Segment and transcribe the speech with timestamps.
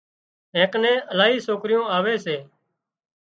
[0.55, 2.37] اين ڪنين الاهي سوڪريون آوي سي